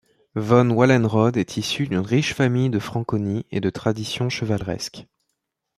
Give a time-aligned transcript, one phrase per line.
[0.35, 5.05] Von Wallenrode est issu d'une riche famille de Franconie et de tradition chevaleresque.